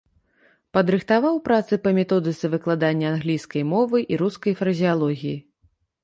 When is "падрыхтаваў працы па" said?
0.75-1.91